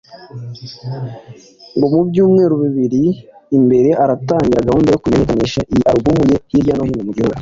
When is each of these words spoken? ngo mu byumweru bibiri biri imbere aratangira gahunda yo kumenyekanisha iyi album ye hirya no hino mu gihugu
ngo 1.75 1.85
mu 1.93 2.01
byumweru 2.07 2.53
bibiri 2.63 2.85
biri 3.05 3.11
imbere 3.57 3.89
aratangira 4.03 4.67
gahunda 4.67 4.87
yo 4.91 4.99
kumenyekanisha 5.03 5.59
iyi 5.71 5.81
album 5.91 6.17
ye 6.29 6.37
hirya 6.51 6.73
no 6.75 6.83
hino 6.87 7.03
mu 7.07 7.11
gihugu 7.15 7.29